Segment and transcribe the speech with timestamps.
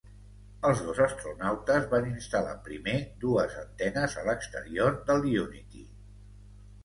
[0.67, 5.85] Els dos astronautes van instal·lar primer dues antenes a l'exterior del "Unity".